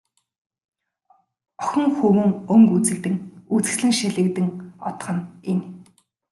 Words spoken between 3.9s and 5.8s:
шилэгдэн одох нь энэ.